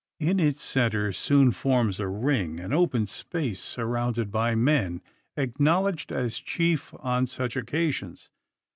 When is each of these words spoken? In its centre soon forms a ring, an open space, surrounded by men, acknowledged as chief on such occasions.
In 0.19 0.39
its 0.39 0.63
centre 0.63 1.13
soon 1.13 1.51
forms 1.51 1.99
a 1.99 2.07
ring, 2.07 2.59
an 2.59 2.73
open 2.73 3.05
space, 3.05 3.59
surrounded 3.61 4.31
by 4.31 4.55
men, 4.55 4.99
acknowledged 5.37 6.11
as 6.11 6.39
chief 6.39 6.91
on 7.01 7.27
such 7.27 7.55
occasions. 7.55 8.31